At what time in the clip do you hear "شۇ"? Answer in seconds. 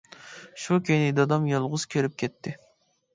0.61-0.77